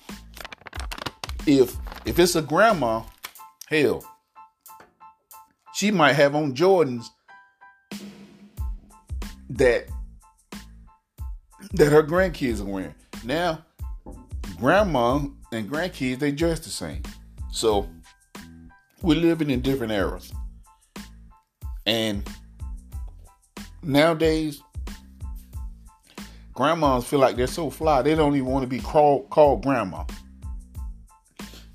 if 1.46 1.76
if 2.06 2.20
it's 2.20 2.36
a 2.36 2.42
grandma, 2.42 3.04
hell, 3.68 4.04
she 5.74 5.92
might 5.92 6.14
have 6.14 6.36
on 6.36 6.54
Jordans 6.54 7.06
that 9.50 9.88
that 11.74 11.92
her 11.92 12.04
grandkids 12.04 12.62
are 12.62 12.66
wearing. 12.66 12.96
Now, 13.24 13.66
grandma 14.58 15.22
and 15.52 15.70
grandkids 15.70 16.20
they 16.20 16.32
dress 16.32 16.60
the 16.60 16.70
same. 16.70 17.04
So 17.52 17.90
we're 19.02 19.20
living 19.20 19.50
in 19.50 19.62
different 19.62 19.92
eras. 19.92 20.32
And 21.92 22.26
nowadays, 23.84 24.64
grandmas 26.54 27.06
feel 27.06 27.20
like 27.20 27.36
they're 27.36 27.48
so 27.48 27.70
fly, 27.70 28.02
they 28.02 28.16
don't 28.16 28.34
even 28.34 28.48
want 28.48 28.64
to 28.64 28.68
be 28.68 28.80
called 28.80 29.30
called 29.30 29.62
grandma. 29.62 30.06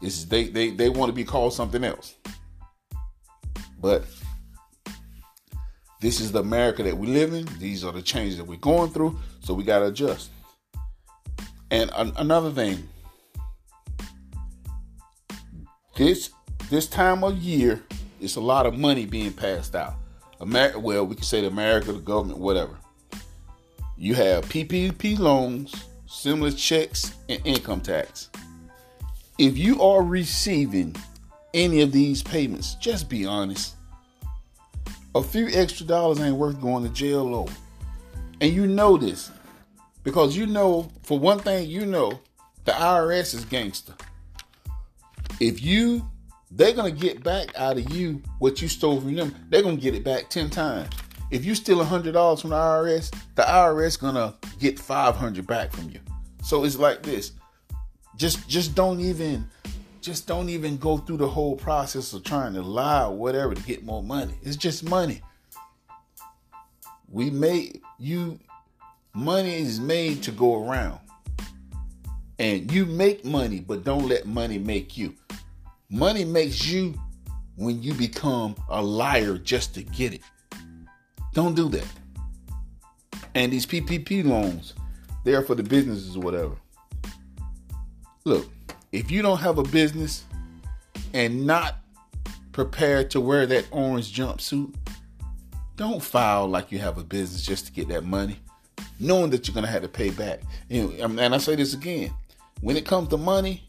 It's 0.01 0.25
they 0.25 0.45
they 0.45 0.71
they 0.71 0.89
want 0.89 1.11
to 1.11 1.13
be 1.13 1.25
called 1.25 1.53
something 1.53 1.85
else. 1.85 2.15
But 3.79 4.07
this 6.01 6.21
is 6.21 6.33
the 6.33 6.41
America 6.41 6.83
that 6.83 6.97
we 6.97 7.09
live 7.09 7.35
in. 7.35 7.47
These 7.59 7.85
are 7.85 7.93
the 7.93 8.01
changes 8.01 8.39
that 8.39 8.45
we're 8.45 8.57
going 8.57 8.93
through, 8.93 9.19
so 9.41 9.53
we 9.53 9.65
got 9.65 9.81
to 9.81 9.89
adjust. 9.89 10.31
And 11.71 11.91
an- 11.95 12.15
another 12.17 12.51
thing, 12.51 12.89
this 15.95 16.31
this 16.71 16.87
time 16.87 17.23
of 17.23 17.37
year, 17.37 17.83
it's 18.19 18.37
a 18.37 18.41
lot 18.41 18.65
of 18.65 18.79
money 18.79 19.05
being 19.05 19.35
passed 19.35 19.77
out. 19.77 19.97
America, 20.41 20.79
well, 20.79 21.07
we 21.07 21.15
can 21.15 21.25
say 21.25 21.41
the 21.41 21.47
America, 21.47 21.93
the 21.93 22.01
government, 22.01 22.39
whatever. 22.39 22.77
You 23.97 24.15
have 24.15 24.45
PPP 24.45 25.19
loans, 25.19 25.75
stimulus 26.07 26.55
checks, 26.55 27.15
and 27.29 27.41
income 27.45 27.81
tax. 27.81 28.31
If 29.39 29.57
you 29.57 29.83
are 29.83 30.03
receiving 30.03 30.95
any 31.55 31.81
of 31.81 31.93
these 31.93 32.23
payments, 32.23 32.75
just 32.75 33.09
be 33.09 33.25
honest. 33.25 33.75
A 35.15 35.23
few 35.23 35.49
extra 35.49 35.87
dollars 35.87 36.21
ain't 36.21 36.37
worth 36.37 36.61
going 36.61 36.85
to 36.85 36.91
jail 36.91 37.35
over. 37.35 37.53
And 38.41 38.53
you 38.53 38.67
know 38.67 38.99
this 38.99 39.31
because 40.05 40.37
you 40.37 40.47
know, 40.47 40.91
for 41.03 41.19
one 41.19 41.39
thing, 41.39 41.69
you 41.69 41.87
know 41.87 42.21
the 42.65 42.73
IRS 42.73 43.35
is 43.35 43.45
gangster. 43.47 43.95
If 45.41 45.63
you, 45.63 46.07
they're 46.51 46.73
gonna 46.73 46.91
get 46.91 47.23
back 47.23 47.57
out 47.57 47.79
of 47.79 47.93
you 47.93 48.23
what 48.39 48.63
you 48.63 48.69
stole 48.69 49.01
from 49.01 49.15
them. 49.15 49.35
They're 49.49 49.63
gonna 49.63 49.77
get 49.77 49.95
it 49.95 50.05
back 50.05 50.31
ten 50.31 50.51
times. 50.51 50.89
If 51.31 51.45
you 51.45 51.55
steal 51.55 51.83
hundred 51.83 52.13
dollars 52.13 52.41
from 52.41 52.51
the 52.51 52.57
IRS, 52.57 53.13
the 53.35 53.43
IRS 53.43 53.99
gonna 53.99 54.35
get 54.59 54.79
five 54.79 55.17
hundred 55.17 55.47
back 55.47 55.73
from 55.73 55.91
you. 55.91 56.01
So 56.43 56.65
it's 56.65 56.77
like 56.77 57.03
this. 57.03 57.33
Just 58.17 58.49
just 58.49 58.75
don't 58.75 59.01
even 59.01 59.49
just 60.01 60.29
don't 60.29 60.49
even 60.49 60.77
go 60.77 60.99
through 60.99 61.17
the 61.17 61.29
whole 61.29 61.57
process 61.57 62.13
of 62.13 62.23
trying 62.23 62.55
to 62.55 62.63
lie 62.63 63.05
or 63.05 63.17
whatever 63.17 63.55
to 63.55 63.63
get 63.63 63.85
more 63.85 64.03
money. 64.03 64.35
It's 64.43 64.57
just 64.57 64.89
money. 64.89 65.21
We 67.11 67.31
made 67.31 67.81
you 67.99 68.39
money 69.17 69.57
is 69.57 69.81
made 69.81 70.23
to 70.23 70.31
go 70.31 70.69
around. 70.69 71.01
And 72.39 72.71
you 72.71 72.85
make 72.85 73.25
money, 73.25 73.61
but 73.61 73.83
don't 73.83 74.07
let 74.09 74.27
money 74.27 74.59
make 74.59 74.97
you. 74.99 75.15
Money 75.89 76.25
makes 76.25 76.67
you 76.67 76.95
when 77.57 77.83
you 77.83 77.95
become 77.95 78.57
a 78.69 78.83
liar 78.83 79.39
just 79.39 79.75
to 79.75 79.83
get 79.83 80.13
it. 80.13 80.23
Don't 81.33 81.55
do 81.55 81.69
that. 81.71 81.87
And 83.35 83.53
these 83.53 83.67
PPP 83.67 84.25
loans, 84.25 84.75
they're 85.25 85.43
for 85.43 85.55
the 85.55 85.63
businesses 85.63 86.17
or 86.17 86.21
whatever. 86.21 86.57
Look, 88.25 88.49
if 88.93 89.11
you 89.11 89.23
don't 89.23 89.39
have 89.39 89.59
a 89.59 89.63
business 89.63 90.25
and 91.13 91.47
not 91.47 91.77
prepared 92.53 93.11
to 93.13 93.21
wear 93.21 93.47
that 93.47 93.67
orange 93.71 94.13
jumpsuit, 94.13 94.75
don't 95.77 96.03
file 96.03 96.49
like 96.49 96.73
you 96.73 96.79
have 96.79 96.99
a 96.99 97.05
business 97.05 97.43
just 97.43 97.67
to 97.67 97.73
get 97.73 97.89
that 97.89 98.05
money, 98.05 98.39
knowing 98.99 99.31
that 99.31 99.47
you're 99.47 99.55
going 99.55 99.67
to 99.67 99.71
have 99.71 99.83
to 99.83 99.89
pay 99.89 100.11
back. 100.11 100.41
And, 100.71 101.21
I 101.21 101.39
say 101.39 101.55
this 101.55 101.75
again 101.75 102.13
when 102.63 102.77
it 102.77 102.87
comes 102.87 103.09
to 103.09 103.19
money, 103.19 103.69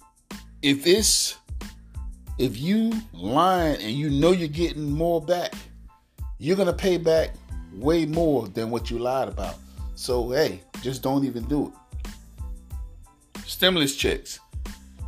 if 0.62 0.88
it's 0.88 1.36
if 2.38 2.58
you 2.58 2.94
lying 3.14 3.82
and 3.82 3.92
you 3.92 4.10
know 4.10 4.32
you're 4.32 4.48
getting 4.48 4.92
more 4.92 5.22
back, 5.22 5.54
you're 6.38 6.58
gonna 6.58 6.74
pay 6.74 6.98
back 6.98 7.32
way 7.74 8.06
more 8.06 8.48
than 8.48 8.70
what 8.70 8.90
you 8.90 9.00
lied 9.00 9.28
about. 9.28 9.56
So 9.96 10.30
hey, 10.32 10.62
just 10.82 11.02
don't 11.02 11.26
even 11.26 11.44
do 11.46 11.68
it. 11.68 12.12
Stimulus 13.46 13.96
checks 13.96 14.40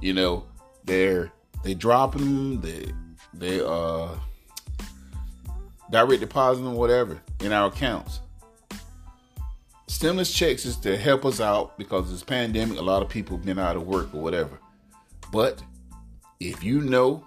you 0.02 0.14
know, 0.14 0.46
they're 0.86 1.32
they 1.64 1.74
dropping 1.74 2.22
them, 2.22 2.62
they 2.62 2.92
they 3.34 3.62
uh 3.62 4.10
direct 5.92 6.22
depositing 6.22 6.66
them, 6.66 6.76
whatever 6.76 7.22
in 7.42 7.52
our 7.52 7.68
accounts. 7.68 8.20
stimulus 9.88 10.32
checks 10.32 10.66
is 10.66 10.78
to 10.78 10.96
help 10.98 11.26
us 11.26 11.42
out 11.42 11.78
because 11.78 12.12
this 12.12 12.24
pandemic, 12.24 12.78
a 12.78 12.82
lot 12.82 13.02
of 13.02 13.10
people 13.10 13.38
have 13.38 13.46
been 13.46 13.60
out 13.60 13.76
of 13.76 13.88
work 13.88 14.14
or 14.14 14.22
whatever. 14.22 14.60
But 15.32 15.62
if 16.40 16.64
you 16.64 16.82
know, 16.82 17.26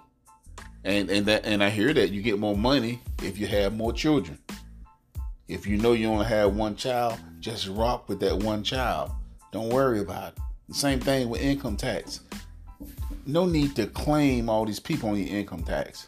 and 0.83 1.09
and 1.09 1.25
that 1.27 1.45
and 1.45 1.63
I 1.63 1.69
hear 1.69 1.93
that 1.93 2.11
you 2.11 2.21
get 2.21 2.39
more 2.39 2.57
money 2.57 2.99
if 3.21 3.37
you 3.37 3.47
have 3.47 3.75
more 3.75 3.93
children. 3.93 4.39
If 5.47 5.67
you 5.67 5.77
know 5.77 5.93
you 5.93 6.07
only 6.07 6.25
have 6.25 6.55
one 6.55 6.75
child, 6.75 7.19
just 7.39 7.67
rock 7.67 8.09
with 8.09 8.19
that 8.21 8.37
one 8.37 8.63
child. 8.63 9.11
Don't 9.51 9.69
worry 9.69 9.99
about 9.99 10.33
it. 10.33 10.39
The 10.67 10.73
same 10.73 10.99
thing 10.99 11.29
with 11.29 11.41
income 11.41 11.77
tax. 11.77 12.21
No 13.25 13.45
need 13.45 13.75
to 13.75 13.85
claim 13.87 14.49
all 14.49 14.65
these 14.65 14.79
people 14.79 15.09
on 15.09 15.17
your 15.17 15.37
income 15.37 15.63
tax. 15.63 16.07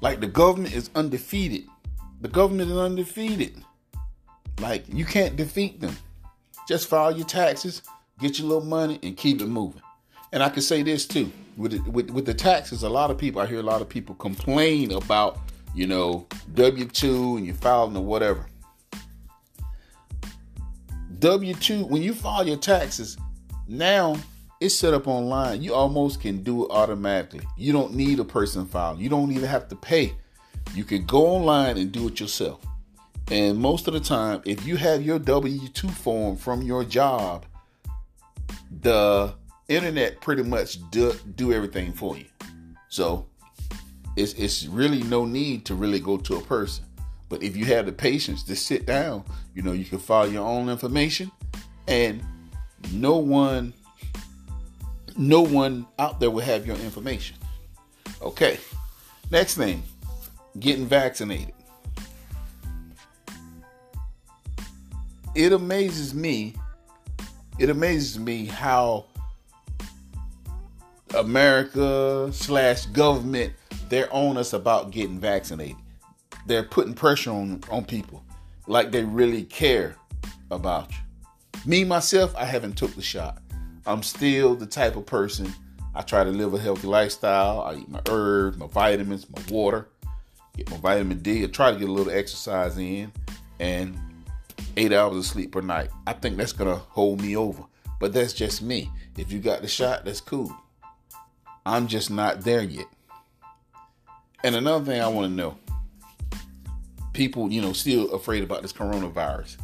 Like 0.00 0.20
the 0.20 0.26
government 0.26 0.74
is 0.74 0.90
undefeated. 0.94 1.64
The 2.20 2.28
government 2.28 2.70
is 2.70 2.76
undefeated. 2.76 3.62
Like 4.60 4.84
you 4.88 5.04
can't 5.04 5.36
defeat 5.36 5.80
them. 5.80 5.96
Just 6.66 6.88
file 6.88 7.16
your 7.16 7.26
taxes, 7.26 7.82
get 8.18 8.38
your 8.40 8.48
little 8.48 8.64
money, 8.64 8.98
and 9.04 9.16
keep 9.16 9.40
it 9.40 9.46
moving. 9.46 9.82
And 10.32 10.42
I 10.42 10.48
can 10.48 10.62
say 10.62 10.82
this 10.82 11.06
too 11.06 11.30
with 11.56 11.86
with 11.86 12.10
with 12.10 12.26
the 12.26 12.34
taxes. 12.34 12.82
A 12.82 12.88
lot 12.88 13.10
of 13.10 13.18
people, 13.18 13.40
I 13.40 13.46
hear 13.46 13.60
a 13.60 13.62
lot 13.62 13.80
of 13.80 13.88
people 13.88 14.14
complain 14.16 14.92
about 14.92 15.38
you 15.74 15.86
know 15.86 16.26
W 16.54 16.84
two 16.86 17.36
and 17.36 17.46
you 17.46 17.54
filing 17.54 17.96
or 17.96 18.04
whatever. 18.04 18.46
W 21.18 21.54
two 21.54 21.84
when 21.86 22.02
you 22.02 22.14
file 22.14 22.46
your 22.46 22.58
taxes 22.58 23.16
now 23.68 24.16
it's 24.60 24.74
set 24.74 24.94
up 24.94 25.06
online. 25.06 25.62
You 25.62 25.74
almost 25.74 26.20
can 26.20 26.42
do 26.42 26.64
it 26.64 26.70
automatically. 26.70 27.42
You 27.56 27.72
don't 27.72 27.94
need 27.94 28.20
a 28.20 28.24
person 28.24 28.66
file. 28.66 28.96
You 28.96 29.08
don't 29.08 29.30
even 29.32 29.48
have 29.48 29.68
to 29.68 29.76
pay. 29.76 30.14
You 30.74 30.84
can 30.84 31.04
go 31.04 31.26
online 31.26 31.76
and 31.76 31.92
do 31.92 32.08
it 32.08 32.20
yourself. 32.20 32.64
And 33.30 33.58
most 33.58 33.88
of 33.88 33.94
the 33.94 34.00
time, 34.00 34.40
if 34.44 34.66
you 34.66 34.76
have 34.76 35.02
your 35.02 35.18
W 35.18 35.68
2 35.68 35.88
form 35.88 36.36
from 36.36 36.62
your 36.62 36.84
job, 36.84 37.44
the 38.80 39.34
internet 39.68 40.20
pretty 40.20 40.42
much 40.42 40.78
do, 40.90 41.12
do 41.34 41.52
everything 41.52 41.92
for 41.92 42.16
you. 42.16 42.26
So 42.88 43.26
it's, 44.16 44.32
it's 44.34 44.66
really 44.66 45.02
no 45.02 45.24
need 45.24 45.64
to 45.66 45.74
really 45.74 46.00
go 46.00 46.16
to 46.18 46.36
a 46.36 46.40
person. 46.42 46.84
But 47.28 47.42
if 47.42 47.56
you 47.56 47.64
have 47.66 47.86
the 47.86 47.92
patience 47.92 48.42
to 48.44 48.56
sit 48.56 48.86
down, 48.86 49.24
you 49.54 49.62
know, 49.62 49.72
you 49.72 49.84
can 49.84 49.98
file 49.98 50.30
your 50.30 50.46
own 50.46 50.68
information 50.68 51.30
and 51.88 52.22
no 52.92 53.16
one 53.16 53.72
no 55.18 55.40
one 55.40 55.86
out 55.98 56.20
there 56.20 56.30
will 56.30 56.42
have 56.42 56.66
your 56.66 56.76
information. 56.76 57.36
Okay. 58.20 58.58
Next 59.30 59.56
thing, 59.56 59.82
getting 60.60 60.86
vaccinated. 60.86 61.54
It 65.34 65.52
amazes 65.52 66.14
me. 66.14 66.54
It 67.58 67.70
amazes 67.70 68.18
me 68.18 68.46
how 68.46 69.06
America 71.14 72.30
slash 72.32 72.86
government 72.86 73.52
they're 73.88 74.12
on 74.12 74.36
us 74.36 74.52
about 74.52 74.90
getting 74.90 75.18
vaccinated. 75.18 75.76
They're 76.46 76.64
putting 76.64 76.94
pressure 76.94 77.30
on 77.30 77.62
on 77.70 77.84
people 77.84 78.24
like 78.66 78.90
they 78.90 79.04
really 79.04 79.44
care 79.44 79.96
about 80.50 80.90
you. 80.90 80.98
Me 81.64 81.84
myself, 81.84 82.34
I 82.36 82.44
haven't 82.44 82.76
took 82.76 82.94
the 82.94 83.02
shot. 83.02 83.38
I'm 83.86 84.02
still 84.02 84.54
the 84.54 84.66
type 84.66 84.96
of 84.96 85.06
person 85.06 85.52
I 85.94 86.02
try 86.02 86.24
to 86.24 86.30
live 86.30 86.52
a 86.52 86.58
healthy 86.58 86.88
lifestyle. 86.88 87.62
I 87.62 87.76
eat 87.76 87.88
my 87.88 88.00
herbs, 88.08 88.58
my 88.58 88.66
vitamins, 88.66 89.26
my 89.30 89.42
water, 89.48 89.88
get 90.56 90.70
my 90.70 90.76
vitamin 90.76 91.20
D. 91.20 91.42
I 91.42 91.46
try 91.46 91.72
to 91.72 91.78
get 91.78 91.88
a 91.88 91.92
little 91.92 92.12
exercise 92.12 92.76
in, 92.76 93.10
and 93.60 93.98
eight 94.76 94.92
hours 94.92 95.16
of 95.16 95.24
sleep 95.24 95.52
per 95.52 95.60
night. 95.60 95.90
I 96.06 96.12
think 96.12 96.36
that's 96.36 96.52
gonna 96.52 96.76
hold 96.76 97.22
me 97.22 97.36
over. 97.36 97.62
But 97.98 98.12
that's 98.12 98.34
just 98.34 98.60
me. 98.60 98.90
If 99.16 99.32
you 99.32 99.38
got 99.38 99.62
the 99.62 99.68
shot, 99.68 100.04
that's 100.04 100.20
cool. 100.20 100.54
I'm 101.66 101.88
just 101.88 102.12
not 102.12 102.42
there 102.42 102.62
yet. 102.62 102.86
And 104.44 104.54
another 104.54 104.84
thing 104.84 105.00
I 105.00 105.08
want 105.08 105.28
to 105.28 105.34
know 105.34 105.58
people, 107.12 107.50
you 107.50 107.60
know, 107.60 107.72
still 107.72 108.12
afraid 108.12 108.44
about 108.44 108.62
this 108.62 108.72
coronavirus. 108.72 109.56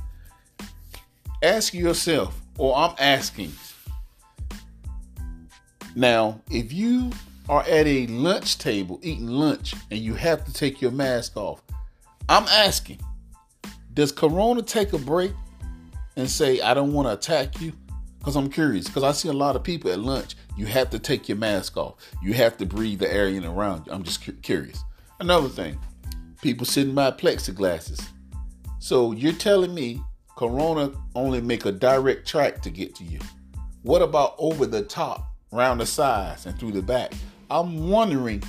Ask 1.43 1.75
yourself, 1.75 2.41
or 2.59 2.75
I'm 2.75 2.95
asking, 2.99 3.53
now, 5.95 6.41
if 6.51 6.73
you 6.73 7.13
are 7.49 7.63
at 7.63 7.87
a 7.87 8.07
lunch 8.09 8.59
table 8.59 8.99
eating 9.03 9.29
lunch 9.29 9.75
and 9.91 10.01
you 10.01 10.15
have 10.15 10.45
to 10.47 10.53
take 10.53 10.81
your 10.81 10.91
mask 10.91 11.37
off, 11.37 11.63
I'm 12.29 12.45
asking, 12.45 13.01
does 13.95 14.11
Corona 14.11 14.63
take 14.63 14.93
a 14.93 14.99
break 14.99 15.33
and 16.17 16.29
say, 16.29 16.61
I 16.63 16.75
don't 16.75 16.93
want 16.93 17.07
to 17.07 17.13
attack 17.13 17.61
you? 17.61 17.75
Because 18.23 18.37
I'm 18.37 18.49
curious, 18.49 18.87
because 18.87 19.03
I 19.03 19.13
see 19.13 19.29
a 19.29 19.33
lot 19.33 19.57
of 19.57 19.65
people 19.65 19.91
at 19.91 19.99
lunch, 19.99 20.37
you 20.57 20.67
have 20.67 20.91
to 20.91 20.99
take 20.99 21.29
your 21.29 21.39
mask 21.39 21.77
off. 21.77 21.95
You 22.23 22.35
have 22.35 22.57
to 22.59 22.67
breathe 22.67 23.01
the 23.01 23.13
air 23.13 23.27
in 23.27 23.45
around 23.45 23.87
you. 23.87 23.93
I'm 23.93 24.05
just 24.05 24.25
cu- 24.25 24.33
curious. 24.33 24.83
Another 25.19 25.49
thing, 25.49 25.79
people 26.41 26.65
sitting 26.65 26.95
by 26.95 27.11
plexiglasses. 27.11 28.01
So 28.79 29.13
you're 29.13 29.33
telling 29.33 29.75
me 29.75 30.01
Corona 30.37 30.93
only 31.15 31.41
make 31.41 31.65
a 31.65 31.73
direct 31.73 32.27
track 32.29 32.63
to 32.63 32.71
get 32.71 32.95
to 32.97 33.05
you. 33.05 33.19
What 33.83 34.03
about 34.03 34.37
over 34.39 34.67
the 34.67 34.83
top? 34.83 35.33
round 35.53 35.81
the 35.81 35.87
sides 35.87 36.47
and 36.47 36.59
through 36.59 36.73
the 36.73 36.83
back. 36.83 37.13
I'm 37.51 37.89
wondering, 37.89 38.43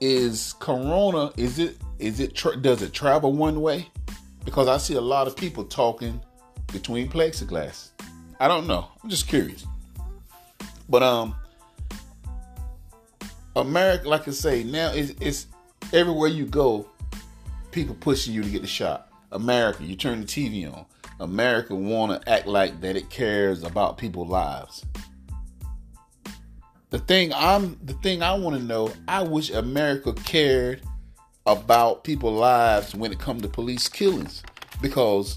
is 0.00 0.54
Corona 0.60 1.32
is 1.36 1.58
it 1.58 1.76
is 1.98 2.20
it 2.20 2.34
tra- 2.34 2.56
does 2.56 2.82
it 2.82 2.92
travel 2.92 3.32
one 3.32 3.60
way? 3.62 3.88
Because 4.44 4.68
I 4.68 4.76
see 4.76 4.94
a 4.94 5.00
lot 5.00 5.26
of 5.26 5.34
people 5.36 5.64
talking 5.64 6.20
between 6.72 7.08
plexiglass. 7.08 7.90
I 8.38 8.48
don't 8.48 8.66
know. 8.66 8.88
I'm 9.02 9.10
just 9.10 9.28
curious. 9.28 9.66
But 10.88 11.02
um, 11.02 11.34
America, 13.54 14.08
like 14.08 14.28
I 14.28 14.30
say, 14.32 14.64
now 14.64 14.92
it's, 14.92 15.12
it's 15.20 15.46
everywhere 15.92 16.28
you 16.28 16.46
go, 16.46 16.86
people 17.72 17.94
pushing 17.94 18.34
you 18.34 18.42
to 18.42 18.50
get 18.50 18.62
the 18.62 18.68
shot. 18.68 19.08
America, 19.32 19.82
you 19.82 19.96
turn 19.96 20.20
the 20.20 20.26
TV 20.26 20.72
on. 20.72 20.84
America 21.18 21.74
want 21.74 22.20
to 22.20 22.30
act 22.30 22.46
like 22.46 22.80
that 22.82 22.96
it 22.96 23.08
cares 23.08 23.62
about 23.62 23.96
people's 23.96 24.28
lives. 24.28 24.84
The 26.90 26.98
thing 27.00 27.32
I'm 27.34 27.78
the 27.82 27.94
thing 27.94 28.22
I 28.22 28.34
want 28.34 28.56
to 28.56 28.62
know, 28.62 28.92
I 29.08 29.22
wish 29.22 29.50
America 29.50 30.12
cared 30.12 30.82
about 31.46 32.04
people's 32.04 32.38
lives 32.38 32.94
when 32.94 33.12
it 33.12 33.18
comes 33.18 33.42
to 33.42 33.48
police 33.48 33.88
killings. 33.88 34.42
Because 34.80 35.36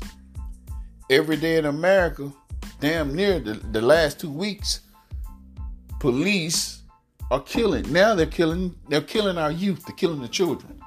every 1.10 1.38
day 1.38 1.58
in 1.58 1.66
America, 1.66 2.32
damn 2.80 3.16
near 3.16 3.40
the, 3.40 3.54
the 3.54 3.82
last 3.82 4.20
two 4.20 4.32
weeks, 4.32 4.82
police 6.00 6.82
are 7.32 7.42
killing. 7.42 7.92
Now 7.92 8.16
they're 8.16 8.26
killing 8.26 8.76
they're 8.88 9.02
killing 9.02 9.38
our 9.38 9.52
youth, 9.52 9.86
they're 9.86 9.96
killing 9.96 10.22
the 10.22 10.28
children. 10.28 10.82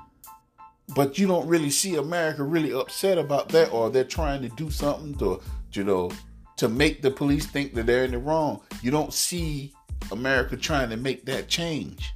But 0.94 1.18
you 1.18 1.26
don't 1.26 1.46
really 1.46 1.70
see 1.70 1.96
America 1.96 2.42
really 2.42 2.72
upset 2.72 3.16
about 3.16 3.48
that, 3.50 3.72
or 3.72 3.88
they're 3.90 4.04
trying 4.04 4.42
to 4.42 4.48
do 4.50 4.70
something 4.70 5.14
to, 5.16 5.40
you 5.72 5.84
know, 5.84 6.10
to 6.56 6.68
make 6.68 7.00
the 7.00 7.10
police 7.10 7.46
think 7.46 7.74
that 7.74 7.86
they're 7.86 8.04
in 8.04 8.10
the 8.10 8.18
wrong. 8.18 8.60
You 8.82 8.90
don't 8.90 9.12
see 9.12 9.72
America 10.10 10.56
trying 10.56 10.90
to 10.90 10.96
make 10.96 11.24
that 11.26 11.48
change. 11.48 12.12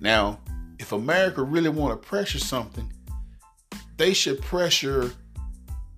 Now, 0.00 0.40
if 0.78 0.92
America 0.92 1.42
really 1.42 1.68
want 1.68 2.00
to 2.00 2.08
pressure 2.08 2.38
something, 2.38 2.90
they 3.96 4.14
should 4.14 4.40
pressure 4.40 5.12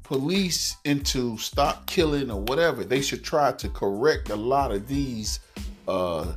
police 0.03 0.77
into 0.85 1.39
stop 1.39 1.87
killing 1.87 2.31
or 2.31 2.41
whatever. 2.41 2.85
They 2.85 3.01
should 3.01 3.25
try 3.25 3.53
to 3.53 3.69
correct 3.69 4.31
a 4.31 4.37
lot 4.37 4.73
of 4.73 4.89
these 4.89 5.41
uh, 5.89 6.33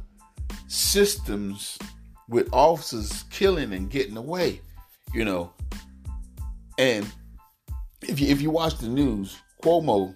systems 0.67 1.77
with 2.27 2.49
officers 2.51 3.23
killing 3.29 3.73
and 3.73 3.89
getting 3.89 4.17
away, 4.17 4.61
you 5.13 5.25
know. 5.25 5.51
And 6.77 7.09
if 8.01 8.19
you 8.19 8.27
if 8.27 8.41
you 8.41 8.49
watch 8.49 8.77
the 8.77 8.89
news, 8.89 9.37
Cuomo 9.63 10.13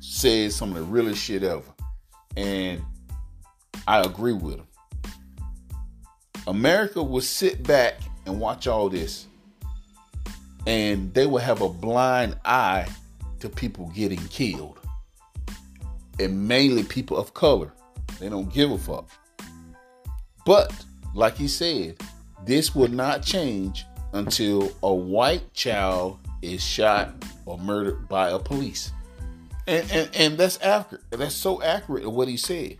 says 0.00 0.54
some 0.54 0.70
of 0.70 0.76
the 0.76 0.82
realest 0.82 1.22
shit 1.22 1.42
ever. 1.42 1.62
And 2.36 2.82
I 3.86 4.00
agree 4.00 4.32
with 4.32 4.56
him. 4.56 4.66
America 6.46 7.02
will 7.02 7.20
sit 7.20 7.62
back 7.62 8.00
and 8.26 8.38
watch 8.40 8.66
all 8.66 8.88
this, 8.88 9.26
and 10.66 11.12
they 11.14 11.26
will 11.26 11.38
have 11.38 11.60
a 11.60 11.68
blind 11.68 12.36
eye 12.44 12.88
to 13.40 13.48
people 13.48 13.90
getting 13.94 14.24
killed, 14.28 14.78
and 16.18 16.48
mainly 16.48 16.82
people 16.82 17.16
of 17.16 17.34
color. 17.34 17.72
They 18.20 18.28
don't 18.28 18.52
give 18.52 18.70
a 18.70 18.78
fuck. 18.78 19.08
But, 20.46 20.72
like 21.14 21.36
he 21.36 21.48
said, 21.48 21.96
this 22.44 22.74
will 22.74 22.88
not 22.88 23.22
change 23.22 23.84
until 24.12 24.70
a 24.82 24.94
white 24.94 25.52
child 25.54 26.18
is 26.42 26.62
shot 26.62 27.12
or 27.46 27.58
murdered 27.58 28.08
by 28.08 28.30
a 28.30 28.38
police. 28.38 28.92
And, 29.66 29.90
and, 29.90 30.10
and 30.14 30.38
that's 30.38 30.58
accurate. 30.62 31.02
That's 31.10 31.34
so 31.34 31.62
accurate 31.62 32.10
what 32.10 32.28
he 32.28 32.36
said. 32.36 32.78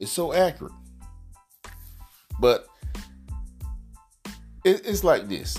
It's 0.00 0.10
so 0.10 0.32
accurate. 0.32 0.72
But 2.40 2.66
it, 4.64 4.82
it's 4.86 5.04
like 5.04 5.28
this. 5.28 5.56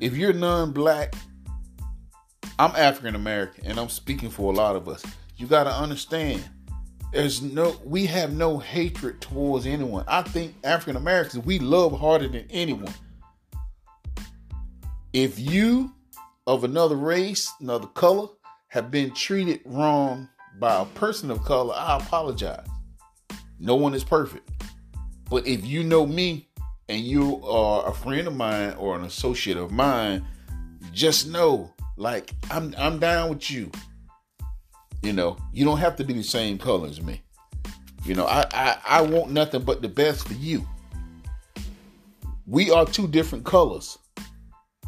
If 0.00 0.16
you're 0.16 0.32
non-black, 0.32 1.14
I'm 2.58 2.74
African 2.74 3.14
American 3.14 3.66
and 3.66 3.78
I'm 3.78 3.90
speaking 3.90 4.30
for 4.30 4.50
a 4.50 4.56
lot 4.56 4.74
of 4.74 4.88
us. 4.88 5.04
You 5.36 5.46
got 5.46 5.64
to 5.64 5.70
understand 5.70 6.42
there's 7.12 7.42
no 7.42 7.76
we 7.84 8.06
have 8.06 8.32
no 8.32 8.56
hatred 8.56 9.20
towards 9.20 9.66
anyone. 9.66 10.04
I 10.08 10.22
think 10.22 10.54
African 10.64 10.96
Americans 10.96 11.44
we 11.44 11.58
love 11.58 11.98
harder 11.98 12.28
than 12.28 12.46
anyone. 12.48 12.94
If 15.12 15.38
you 15.38 15.92
of 16.46 16.64
another 16.64 16.96
race, 16.96 17.52
another 17.60 17.88
color 17.88 18.28
have 18.68 18.90
been 18.90 19.12
treated 19.12 19.60
wrong 19.66 20.30
by 20.58 20.80
a 20.80 20.86
person 20.86 21.30
of 21.30 21.44
color, 21.44 21.74
I 21.76 21.98
apologize. 21.98 22.66
No 23.58 23.74
one 23.74 23.92
is 23.92 24.04
perfect. 24.04 24.48
But 25.28 25.46
if 25.46 25.66
you 25.66 25.84
know 25.84 26.06
me 26.06 26.49
and 26.90 27.00
you 27.00 27.42
are 27.44 27.88
a 27.88 27.94
friend 27.94 28.26
of 28.26 28.34
mine 28.34 28.74
or 28.74 28.96
an 28.96 29.04
associate 29.04 29.56
of 29.56 29.70
mine, 29.70 30.26
just 30.92 31.28
know 31.28 31.72
like 31.96 32.32
I'm 32.50 32.74
I'm 32.76 32.98
down 32.98 33.30
with 33.30 33.48
you. 33.48 33.70
You 35.02 35.12
know, 35.12 35.36
you 35.52 35.64
don't 35.64 35.78
have 35.78 35.96
to 35.96 36.04
be 36.04 36.12
the 36.12 36.22
same 36.22 36.58
color 36.58 36.88
as 36.88 37.00
me. 37.00 37.22
You 38.04 38.14
know, 38.14 38.26
I, 38.26 38.44
I, 38.52 38.78
I 38.86 39.00
want 39.02 39.30
nothing 39.30 39.62
but 39.62 39.82
the 39.82 39.88
best 39.88 40.26
for 40.26 40.34
you. 40.34 40.66
We 42.46 42.70
are 42.70 42.84
two 42.84 43.06
different 43.06 43.44
colors. 43.44 43.96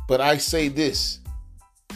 But 0.09 0.21
I 0.21 0.39
say 0.39 0.69
this 0.69 1.21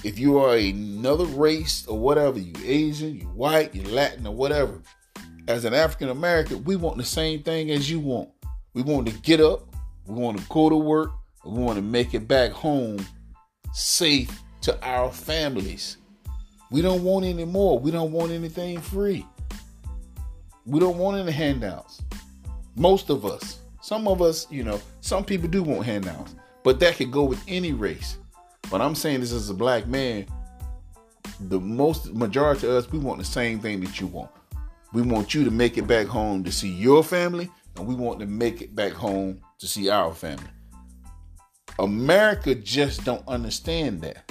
if 0.04 0.18
you 0.18 0.38
are 0.38 0.56
another 0.56 1.24
race 1.24 1.84
or 1.86 1.98
whatever, 1.98 2.38
you 2.38 2.52
Asian, 2.64 3.16
you 3.16 3.26
white, 3.26 3.74
you 3.74 3.82
Latin, 3.82 4.26
or 4.26 4.34
whatever, 4.34 4.80
as 5.48 5.64
an 5.64 5.74
African 5.74 6.10
American, 6.10 6.62
we 6.64 6.76
want 6.76 6.96
the 6.96 7.04
same 7.04 7.42
thing 7.42 7.70
as 7.72 7.90
you 7.90 7.98
want. 7.98 8.30
We 8.72 8.82
want 8.82 9.08
to 9.08 9.14
get 9.20 9.40
up, 9.40 9.75
we 10.06 10.14
want 10.14 10.38
to 10.38 10.44
go 10.48 10.68
to 10.68 10.76
work, 10.76 11.12
we 11.44 11.58
want 11.58 11.76
to 11.76 11.82
make 11.82 12.14
it 12.14 12.28
back 12.28 12.52
home 12.52 13.04
safe 13.72 14.40
to 14.62 14.84
our 14.84 15.12
families. 15.12 15.98
We 16.70 16.82
don't 16.82 17.04
want 17.04 17.24
any 17.24 17.44
more. 17.44 17.78
We 17.78 17.90
don't 17.90 18.12
want 18.12 18.32
anything 18.32 18.80
free. 18.80 19.24
We 20.64 20.80
don't 20.80 20.98
want 20.98 21.18
any 21.18 21.30
handouts. 21.30 22.02
Most 22.74 23.10
of 23.10 23.24
us. 23.24 23.60
Some 23.80 24.08
of 24.08 24.20
us, 24.20 24.50
you 24.50 24.64
know, 24.64 24.80
some 25.00 25.24
people 25.24 25.48
do 25.48 25.62
want 25.62 25.84
handouts, 25.84 26.34
but 26.64 26.80
that 26.80 26.96
could 26.96 27.12
go 27.12 27.22
with 27.22 27.40
any 27.46 27.72
race. 27.72 28.18
But 28.68 28.80
I'm 28.80 28.96
saying 28.96 29.20
this 29.20 29.30
as 29.30 29.48
a 29.48 29.54
black 29.54 29.86
man, 29.86 30.26
the 31.48 31.60
most 31.60 32.12
majority 32.12 32.66
of 32.66 32.72
us, 32.72 32.90
we 32.90 32.98
want 32.98 33.18
the 33.18 33.24
same 33.24 33.60
thing 33.60 33.80
that 33.82 34.00
you 34.00 34.08
want. 34.08 34.30
We 34.92 35.02
want 35.02 35.34
you 35.34 35.44
to 35.44 35.52
make 35.52 35.78
it 35.78 35.86
back 35.86 36.08
home 36.08 36.42
to 36.42 36.50
see 36.50 36.68
your 36.68 37.04
family, 37.04 37.48
and 37.76 37.86
we 37.86 37.94
want 37.94 38.18
to 38.18 38.26
make 38.26 38.60
it 38.60 38.74
back 38.74 38.92
home 38.92 39.40
to 39.58 39.66
see 39.66 39.88
our 39.88 40.12
family. 40.12 40.44
America 41.78 42.54
just 42.54 43.04
don't 43.04 43.26
understand 43.28 44.00
that. 44.02 44.30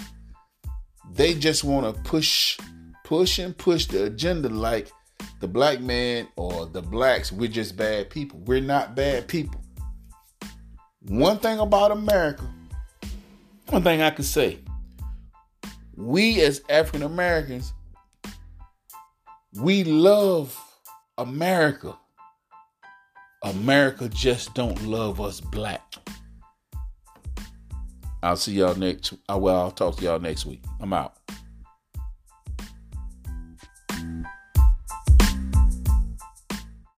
They 1.14 1.34
just 1.34 1.64
want 1.64 1.96
to 1.96 2.02
push, 2.02 2.60
push 3.04 3.40
and 3.40 3.58
push 3.58 3.86
the 3.86 4.06
agenda 4.06 4.50
like 4.50 4.92
the 5.40 5.48
black 5.48 5.80
man 5.80 6.28
or 6.36 6.66
the 6.66 6.82
blacks, 6.82 7.32
we're 7.32 7.50
just 7.50 7.78
bad 7.78 8.10
people. 8.10 8.40
We're 8.46 8.62
not 8.62 8.96
bad 8.96 9.28
people. 9.28 9.62
One 11.08 11.38
thing 11.38 11.60
about 11.60 11.92
America, 11.92 12.44
one 13.70 13.84
thing 13.84 14.02
I 14.02 14.10
can 14.10 14.24
say, 14.24 14.60
we 15.96 16.42
as 16.42 16.62
African 16.70 17.04
Americans, 17.04 17.74
we 19.54 19.84
love 19.84 20.60
America. 21.18 21.98
America 23.46 24.10
just 24.10 24.54
don't 24.56 24.82
love 24.84 25.22
us 25.22 25.40
black. 25.40 25.82
I'll 28.24 28.36
see 28.36 28.54
y'all 28.54 28.76
next. 28.76 29.14
Uh, 29.30 29.38
well, 29.38 29.62
I'll 29.62 29.72
talk 29.72 29.98
to 29.98 30.04
y'all 30.04 30.20
next 30.20 30.48
week. 30.48 30.64
I'm 30.80 30.94
out. 30.94 31.16